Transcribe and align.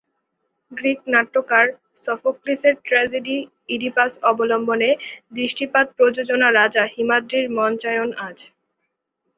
Greek 0.71 0.99
নাট্যকার 1.07 1.65
সফোক্লিসের 2.05 2.75
tragedy 2.85 3.37
Oedipus 3.69 4.11
অবলম্বনে 4.23 4.89
দৃষ্টিপাত 5.37 5.85
প্রযোজনা 5.97 6.47
রাজা 6.51 6.83
হিমাদ্রির 6.93 7.47
মঞ্চায়ন 7.57 8.09
আজ। 8.27 8.37